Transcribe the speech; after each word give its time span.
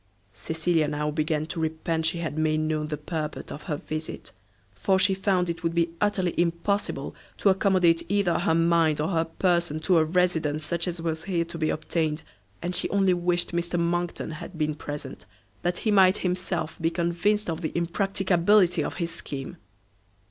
Cecilia 0.33 0.87
now 0.87 1.11
began 1.11 1.45
to 1.45 1.59
repent 1.59 2.07
she 2.07 2.17
had 2.17 2.35
made 2.35 2.61
known 2.61 2.87
the 2.87 2.97
purport 2.97 3.51
of 3.51 3.65
her 3.69 3.77
visit, 3.77 4.31
for 4.73 4.97
she 4.97 5.13
found 5.13 5.47
it 5.47 5.61
would 5.61 5.75
be 5.75 5.91
utterly 6.01 6.33
impossible 6.41 7.13
to 7.37 7.49
accommodate 7.49 8.03
either 8.09 8.39
her 8.39 8.55
mind 8.55 8.99
or 8.99 9.09
her 9.09 9.25
person 9.25 9.79
to 9.81 9.99
a 9.99 10.03
residence 10.03 10.65
such 10.65 10.87
as 10.87 11.03
was 11.03 11.25
here 11.25 11.45
to 11.45 11.55
be 11.59 11.69
obtained 11.69 12.23
and 12.63 12.73
she 12.73 12.89
only 12.89 13.13
wished 13.13 13.51
Mr 13.51 13.79
Monckton 13.79 14.31
had 14.31 14.57
been 14.57 14.73
present, 14.73 15.27
that 15.61 15.77
he 15.77 15.91
might 15.91 16.17
himself 16.25 16.81
be 16.81 16.89
convinced 16.89 17.47
of 17.47 17.61
the 17.61 17.71
impracticability 17.77 18.83
of 18.83 18.95
his 18.95 19.11
scheme. 19.11 19.55